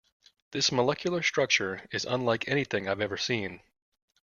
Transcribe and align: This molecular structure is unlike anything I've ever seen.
This 0.49 0.71
molecular 0.71 1.21
structure 1.21 1.87
is 1.91 2.05
unlike 2.05 2.47
anything 2.47 2.89
I've 2.89 3.01
ever 3.01 3.17
seen. 3.17 3.61